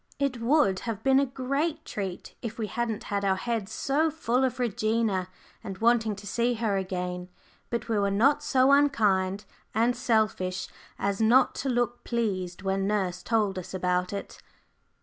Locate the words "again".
6.75-7.29